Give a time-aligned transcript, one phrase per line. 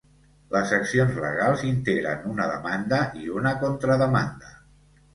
[0.53, 4.61] Les accions legals integren una demanda i una contrademanda.